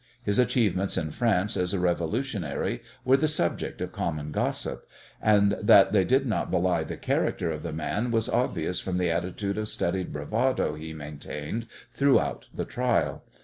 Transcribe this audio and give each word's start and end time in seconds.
His 0.23 0.39
achievements 0.39 0.97
in 0.97 1.11
France 1.11 1.55
as 1.55 1.75
a 1.75 1.79
revolutionary 1.79 2.81
were 3.05 3.17
the 3.17 3.27
subject 3.27 3.81
of 3.81 3.91
common 3.91 4.31
gossip, 4.31 4.87
and 5.21 5.55
that 5.61 5.91
they 5.91 6.03
did 6.03 6.25
not 6.25 6.49
belie 6.49 6.83
the 6.83 6.97
character 6.97 7.51
of 7.51 7.61
the 7.61 7.71
man 7.71 8.09
was 8.09 8.27
obvious 8.27 8.79
from 8.79 8.97
the 8.97 9.11
attitude 9.11 9.59
of 9.59 9.69
studied 9.69 10.11
bravado 10.11 10.73
he 10.73 10.91
maintained 10.91 11.67
throughout 11.91 12.47
the 12.51 12.65
trial. 12.65 13.23